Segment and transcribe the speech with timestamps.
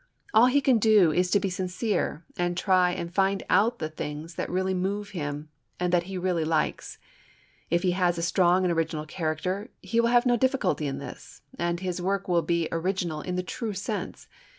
[0.33, 4.33] All he can do is to be sincere and try and find out the things
[4.33, 6.97] that really move him and that he really likes.
[7.69, 11.43] If he has a strong and original character, he will have no difficulty in this,
[11.59, 14.27] and his work will be original in the true sense.